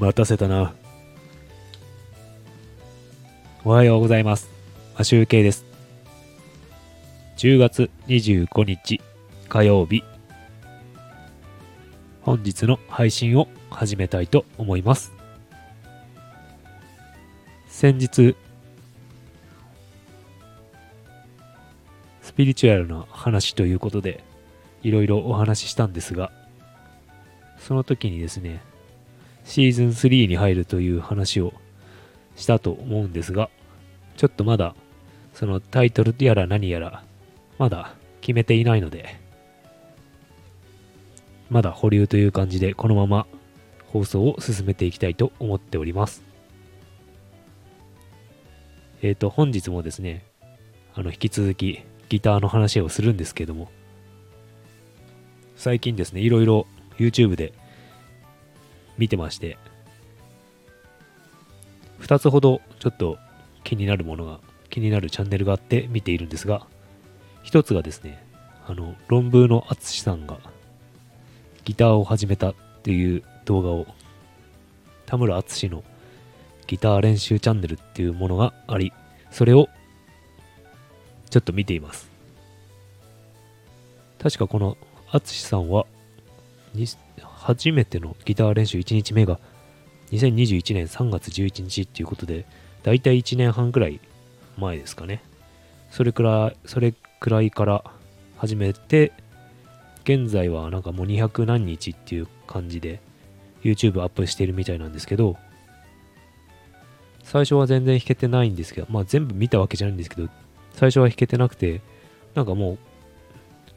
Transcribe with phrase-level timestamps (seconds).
[0.00, 0.72] 待たせたな。
[3.66, 4.48] おはようございます。
[4.96, 5.66] マシュウケイです。
[7.36, 9.02] 10月25日
[9.50, 10.02] 火曜日。
[12.22, 15.12] 本日の配信を始めたいと思います。
[17.66, 18.34] 先日、
[22.22, 24.24] スピリチュアルな話ということで、
[24.82, 26.32] いろいろお話ししたんですが、
[27.58, 28.62] その時にですね、
[29.44, 31.52] シーズン3に入るという話を
[32.36, 33.50] したと思うんですが、
[34.16, 34.74] ちょっとまだ、
[35.34, 37.04] そのタイトルやら何やら、
[37.58, 39.16] まだ決めていないので、
[41.50, 43.26] まだ保留という感じで、このまま
[43.86, 46.22] 放送を進めていきたいと思っております。
[49.02, 50.24] えっ、ー、と、本日もですね、
[50.94, 53.70] あの、引き続きギターの話をするんですけども、
[55.56, 56.66] 最近ですね、いろいろ
[56.98, 57.52] YouTube で
[59.00, 59.56] 見てまして、
[62.02, 63.16] 2つほどちょっと
[63.64, 66.66] 気になるものが、気になるチャンネルがあって見ているんですが、
[67.44, 68.22] 1つがですね、
[68.68, 70.38] あの、論文の淳さんが
[71.64, 73.86] ギターを始めたっていう動画を、
[75.06, 75.82] 田村淳の
[76.66, 78.92] ギター練習チャンネルっていうものがあり、
[79.30, 79.70] それを
[81.30, 82.10] ちょっと見ています。
[84.18, 84.76] 確かこの
[85.10, 85.86] 淳さんは
[87.40, 89.40] 初めてのギター練習1日目が
[90.12, 92.44] 2021年3月11日っていうことで、
[92.82, 93.98] だいたい1年半くらい
[94.58, 95.22] 前ですかね。
[95.90, 97.84] それくらい、それくらいから
[98.36, 99.12] 始めて、
[100.04, 103.00] 現在はなんかもう200何日っていう感じで
[103.62, 105.36] YouTube アップしてるみたいなんですけど、
[107.22, 110.28] 最初は全然弾けてないんですけど、まあ全部見たわけじゃないんですけど、
[110.74, 111.80] 最初は弾けてなくて、
[112.34, 112.78] なんかもう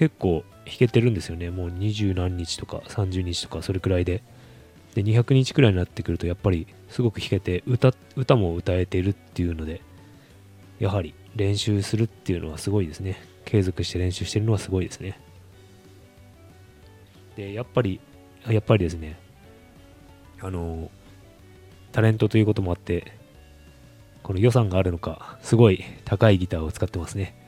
[0.00, 1.50] 結構弾けてるんですよね。
[1.50, 4.22] もう二十何日とか30日とかそれくらいで。
[4.94, 9.82] で、200日くらいになってくるとやっぱりすごく弾けて歌、歌も歌えてるっていうので、
[10.78, 13.22] やはり練習するっていうのはすごいですね。
[13.44, 15.20] 継続して練習してるのはすごいですね。
[17.36, 18.00] で、やっぱり、
[18.48, 19.18] やっぱりですね、
[20.40, 20.90] あの、
[21.92, 23.12] タレントということもあって、
[24.22, 27.39] この予算があるのか、すごい高いギターを使ってますね。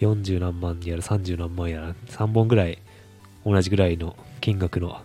[0.00, 2.78] 40何万やら30何万やら3本ぐらい
[3.44, 5.00] 同じぐらいの金額の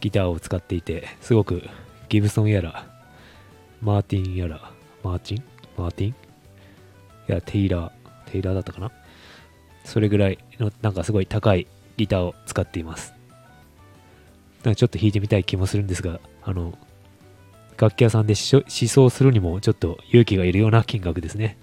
[0.00, 1.62] ギターを使っていて、すごく
[2.08, 2.86] ギブソンやら、
[3.80, 4.70] マーティンやら、
[5.02, 5.42] マーチン？
[5.76, 6.10] マーティン？
[6.10, 6.14] い
[7.28, 8.92] や、テイラー、テイラーだったかな？
[9.84, 13.14] それぐらいの、なんかすごい高いギターを使っています。
[14.62, 16.76] なんかちょっと弾いてみたい気もするんですが、あの、
[17.76, 21.56] 楽器屋さんで試奏するにもちょっと勇気がいるような金額ですね。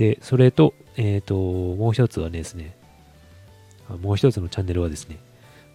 [0.00, 2.74] で、それと、えっ、ー、と、もう一つはですね、
[4.00, 5.18] もう一つのチャンネルはですね、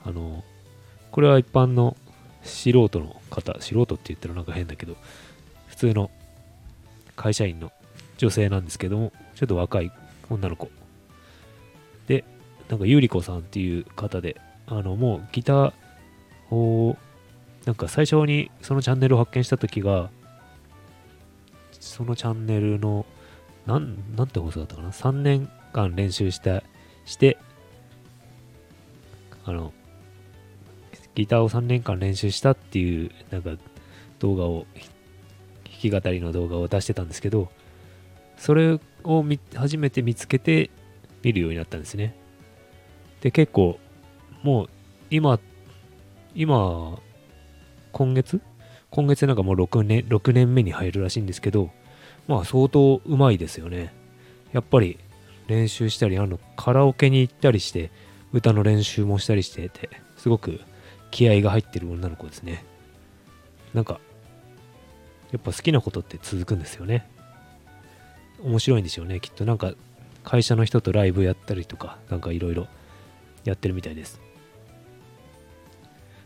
[0.04, 0.44] あの、
[1.12, 1.96] これは一般の
[2.42, 4.98] 素人の方、素人って言ったらなんか変だけど、
[5.68, 6.10] 普通の
[7.16, 7.72] 会社員の
[8.18, 9.92] 女性なんですけども、ちょっと若い
[10.32, 10.72] 女の子。
[12.08, 12.24] で、
[12.68, 15.74] なんかゆりこさんっていう方で、あの、もうギター
[16.50, 16.98] を、
[17.66, 20.10] なんか最初にそのチャンネルを発見した時が、
[21.80, 23.06] そのチャンネルの、
[23.66, 26.64] なん、なんて放送だったかな ?3 年間練習した、
[27.06, 27.38] して、
[29.46, 29.74] あの、
[31.16, 33.52] ギターを3年間練習したっていう、なんか
[34.20, 34.66] 動画を、
[35.66, 37.50] 弾き語りの動画を出してたんですけど、
[38.38, 39.26] それを
[39.56, 40.70] 初めて見つけて
[41.24, 42.16] 見るようになったんですね。
[43.22, 43.80] で、結構、
[44.44, 44.70] もう
[45.10, 45.40] 今、
[46.34, 47.00] 今、
[47.92, 48.42] 今月？
[48.90, 51.72] 今月なんかもう6年、6年目に入るらしいんですけど、
[52.28, 53.94] まあ相当うまいですよね。
[54.54, 54.98] やっぱり
[55.48, 57.92] 練習したり、あの、カラオケに行ったりして、
[58.34, 60.60] 歌の練習もしたりしてて、すごく
[61.12, 62.64] 気合が入ってる女の子ですね。
[63.74, 64.00] なんか、
[65.32, 67.08] やっぱ好きなことって続くんですよね。
[68.44, 69.20] 面白いんでしょうね。
[69.20, 69.74] きっとなんか、
[70.24, 72.68] 会社の人とライブやったりとか、なんかいろいろ
[73.44, 74.20] やってるみたいです。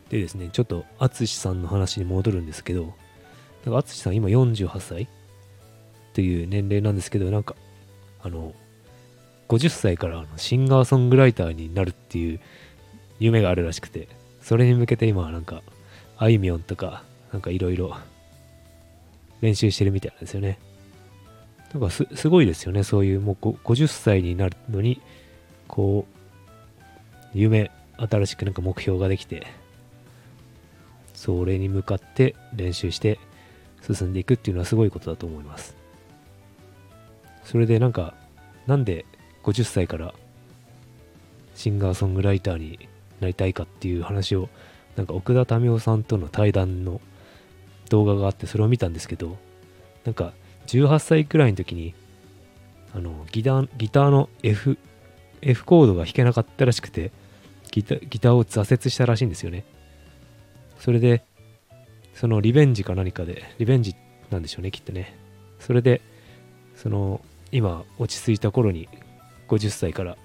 [0.08, 2.94] でですね、ちょっと、淳さんの話に戻るんですけど、
[3.64, 5.08] 淳さん今48歳
[6.10, 7.54] っていう年齢なんですけど、なんか、
[8.22, 8.52] あの、
[9.48, 12.40] 50歳からシンガーソングライターになるっていう
[13.18, 14.08] 夢があるらしくて、
[14.42, 15.62] それに向けて今はなんか、
[16.18, 17.02] あいみょんとか、
[17.32, 17.96] なんかいろいろ
[19.40, 20.58] 練習してるみたいなんですよね。
[21.72, 25.00] なんかすすごいですよね、そういうもう50歳になるのに、
[25.68, 29.46] こう、夢、新しくなんか目標ができて、
[31.14, 33.18] それに向かって練習して
[33.82, 35.79] 進んでいくっていうのはすごいことだと思います。
[37.50, 38.14] それでなんか、
[38.68, 39.04] なんで
[39.42, 40.14] 50歳から
[41.56, 42.78] シンガーソングライターに
[43.18, 44.48] なりたいかっていう話を
[44.94, 47.00] なんか奥田民生さんとの対談の
[47.88, 49.36] 動画があってそれを見たんですけど
[50.04, 50.32] なんか
[50.68, 51.92] 18歳くらいの時に
[52.94, 54.78] あのギターギターの F,
[55.42, 57.10] F コードが弾けなかったらしくて
[57.72, 59.64] ギタギターを挫折したらしいんですよね。
[60.78, 61.24] それで
[62.14, 63.96] そのリベンジか何かでリベンジ
[64.30, 65.16] なんでしょうねきっとね。
[65.58, 66.00] それで
[66.76, 67.20] その
[67.52, 68.88] 今落ち着いた頃に
[69.48, 70.16] 50歳から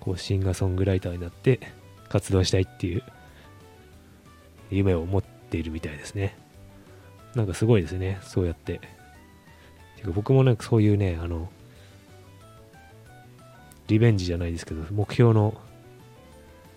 [0.00, 1.60] こうシンガーソングライターになって
[2.08, 3.02] 活動したいっていう
[4.70, 6.36] 夢を持っているみたいですね。
[7.34, 8.80] なんかすごいですねそうやって。
[9.96, 11.48] てか僕もなんかそういうねあの
[13.88, 15.54] リベンジじゃないですけど目標の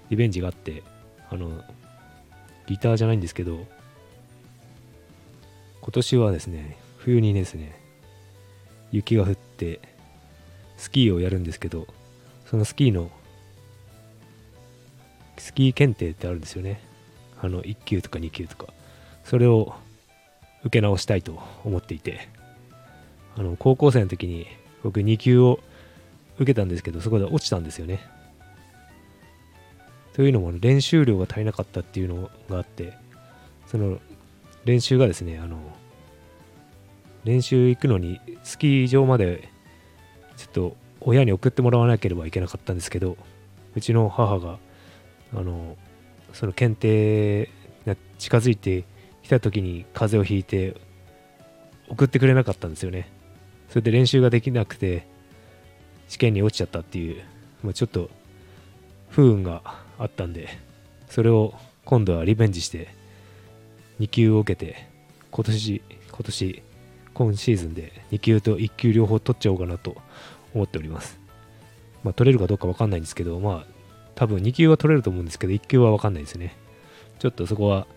[0.10, 0.84] リベンジがあって
[1.30, 1.64] あの
[2.68, 3.66] ギターじゃないんですけど
[5.82, 7.87] 今年はですね冬にですね
[8.92, 9.80] 雪が降って
[10.78, 11.88] スキーをやるんですけど
[12.50, 13.12] そのスキーの
[15.38, 16.82] スキー検定ってあるんですよね。
[17.40, 18.74] あの1級とか2級とか。
[19.24, 19.76] それを
[20.64, 22.28] 受け直したいと思っていて。
[23.38, 24.48] あの高校生の時に
[24.84, 25.60] 僕2級を
[26.38, 28.00] 受けたんですけどそこで落ちたんですよね。
[30.14, 32.94] というのも練習量が足りなかったっていうのがあって
[33.68, 34.00] その
[34.66, 35.60] 練習がですねあの
[37.28, 39.50] 練習行くのにスキー場まで
[40.38, 43.18] ちょっと親に送ってもらわなければいけなかったんですけど
[43.76, 44.58] うちの母が
[45.36, 45.76] あの
[46.32, 47.50] その検定
[47.86, 48.86] が近づいて
[49.24, 50.80] きた時に風邪をひいて
[51.90, 53.10] 送ってくれなかったんですよね。
[53.68, 55.06] それで練習ができなくて
[56.08, 57.22] 試験に落ちちゃったっていう、
[57.62, 58.10] まあ、ちょっと
[59.10, 59.62] 不運が
[60.00, 60.48] あったんで
[61.10, 61.54] それを
[61.84, 62.88] 今度はリベンジして
[64.00, 64.88] 2級を受けて
[65.32, 66.64] 今年今年
[67.18, 69.98] 今シーズンで2級と1級両方取っちゃおうかなと
[70.54, 71.20] 思っております。
[72.04, 73.74] まあ取れるかどうか分かんないんですけどまあ
[74.14, 76.56] 多分2級は取れると思うんですけど1級は分かんないですね。
[77.18, 77.88] ちょっとそこは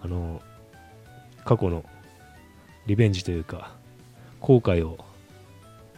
[0.00, 0.40] あの
[1.44, 1.84] 過去の
[2.86, 3.72] リベンジというか
[4.40, 4.96] 後悔を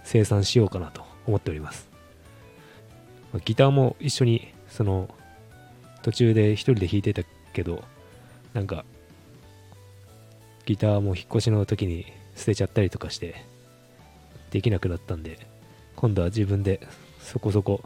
[0.05, 1.87] 生産しようかなと思っております、
[3.35, 5.15] まあ、ギターも一緒にその
[6.03, 7.23] 途中で一人で弾いてた
[7.53, 7.85] けど
[8.55, 8.87] なんか
[10.65, 12.07] ギターも引っ越しの時に
[12.39, 13.45] 捨てちゃったりとかして
[14.51, 15.47] できなくなったんで
[15.97, 16.81] 今度は自分で
[17.21, 17.83] そこそこ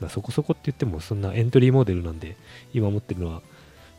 [0.00, 2.36] まあそこそこって言ってもそんなエントリーモデルなんで
[2.72, 3.42] 今持ってるのは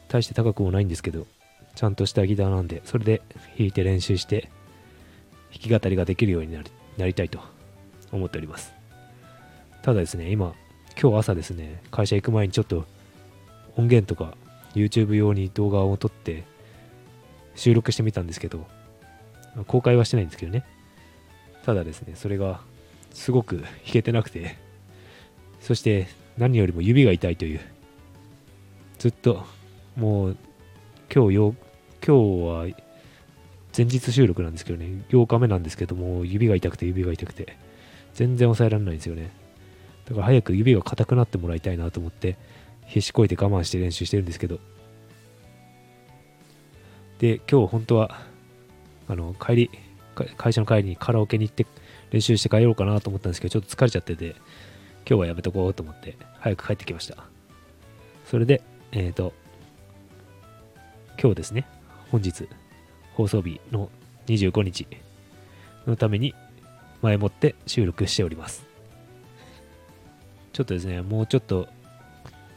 [0.07, 1.27] 大して高くもないんですけど
[1.75, 3.21] ちゃんとしたギターなんでそれで
[3.57, 4.49] 弾いて練習して
[5.51, 7.39] 弾き語りができるようになりなりたいと
[8.11, 8.73] 思っております。
[9.83, 10.53] ただですね今
[11.01, 12.85] 今日朝ですね会社行く前にちょっと
[13.77, 14.35] 音源とか
[14.73, 16.43] YouTube 用に動画を撮って
[17.55, 18.67] 収録してみたんですけど
[19.65, 20.65] 公開はしてないんですけどね。
[21.63, 22.61] ただですねそれが
[23.13, 24.57] すごく弾けてなくて
[25.59, 26.07] そして
[26.37, 27.59] 何よりも指が痛いという
[28.97, 29.45] ずっと
[29.95, 30.37] もう
[31.13, 31.55] 今日よ
[32.05, 32.85] 今日は
[33.75, 37.57] 前日収録なんですけどね8日目なんですけども指が痛くて指が痛くて
[38.13, 39.31] 全然抑えられないんですよね。
[40.05, 42.37] だから早く指が硬くなってもらいたいなと思って
[42.87, 44.59] 必死こいて我慢して練習してるんですけど。
[47.19, 48.17] で今日本当は
[49.09, 49.71] あの帰り
[50.37, 51.65] 会社の帰りにカラオケに行って
[52.11, 54.35] 練習して帰ろうかなと思ったんですけどちょっと疲れちゃってて
[55.07, 57.17] 今日はやめとこうと思って早く帰ってきました。
[58.25, 59.33] それでえっ、ー、と
[61.21, 61.65] 今日ですね
[62.11, 62.47] 本日
[63.15, 63.89] 放送日の
[64.27, 64.87] 25日
[65.87, 66.35] のために
[67.01, 68.65] 前もって収録しております。
[70.53, 71.67] ちょっとですねもうちょっと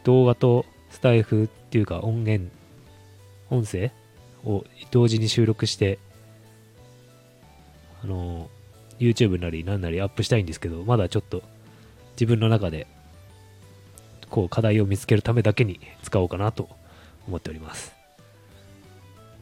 [0.05, 2.51] 動画とスタイフっていうか音源
[3.51, 3.93] 音声
[4.45, 5.99] を同時に収録して
[8.03, 8.49] あの
[8.99, 11.43] YouTube なり何なりアップしたいんですけどまだちょっと
[12.13, 12.87] 自分の中で
[14.31, 16.69] こう課題を見つけるためだけに使おうかなと
[17.27, 17.93] 思っております。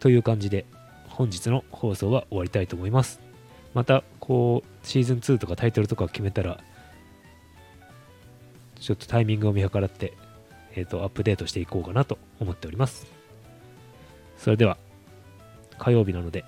[0.01, 0.65] という感じで
[1.09, 3.21] 本日の放送は終わりたいと思います。
[3.75, 6.61] またこうシーズン2とかタイトルとか決めたら
[8.81, 10.15] ちょっとタイミングを見計らって、
[10.75, 13.07] えっ、ー、とアップデートしていこうかなと思っております。
[14.39, 14.79] それでは
[15.79, 16.45] 火曜日なので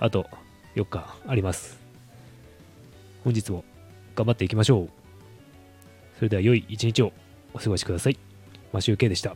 [0.00, 0.26] あと
[0.76, 1.78] 4日あります。
[3.24, 3.64] 本日も
[4.14, 4.88] 頑張っていきましょう。
[6.16, 7.12] それでは良い一日を
[7.52, 8.18] お過ごしください。
[8.72, 9.34] マシュウケイでした。